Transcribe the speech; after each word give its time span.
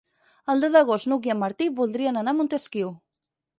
El 0.53 0.63
deu 0.63 0.71
d'agost 0.75 1.09
n'Hug 1.11 1.29
i 1.29 1.35
en 1.35 1.39
Martí 1.43 1.69
voldrien 1.81 2.19
anar 2.25 2.37
a 2.37 2.41
Montesquiu. 2.41 2.93